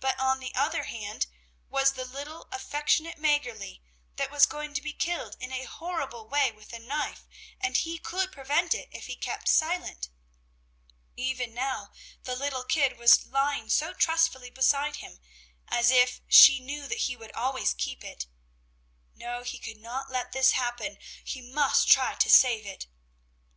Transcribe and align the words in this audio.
But 0.00 0.18
on 0.18 0.40
the 0.40 0.52
other 0.56 0.82
hand 0.82 1.28
was 1.68 1.92
the 1.92 2.04
little, 2.04 2.48
affectionate 2.50 3.16
Mäggerli, 3.16 3.80
that 4.16 4.32
was 4.32 4.44
going 4.44 4.74
to 4.74 4.82
be 4.82 4.92
killed 4.92 5.36
in 5.38 5.52
a 5.52 5.62
horrible 5.62 6.26
way 6.26 6.50
with 6.50 6.72
a 6.72 6.80
knife, 6.80 7.28
and 7.60 7.76
he 7.76 7.96
could 7.96 8.32
prevent 8.32 8.74
it 8.74 8.88
if 8.90 9.06
he 9.06 9.14
kept 9.14 9.46
silent. 9.48 10.08
Even 11.14 11.54
now 11.54 11.92
the 12.24 12.34
little 12.34 12.64
kid 12.64 12.98
was 12.98 13.24
lying 13.26 13.68
so 13.70 13.92
trustfully 13.94 14.50
beside 14.50 14.96
him, 14.96 15.20
as 15.68 15.92
if, 15.92 16.20
she 16.26 16.58
knew 16.58 16.88
that 16.88 17.02
he 17.06 17.14
would 17.14 17.30
always 17.30 17.72
keep 17.72 18.02
it; 18.02 18.26
no, 19.14 19.44
he 19.44 19.60
could 19.60 19.76
not 19.78 20.10
let 20.10 20.32
this 20.32 20.50
happen, 20.58 20.98
he 21.22 21.40
must 21.40 21.86
try 21.86 22.14
to 22.16 22.28
save 22.28 22.66
it. 22.66 22.88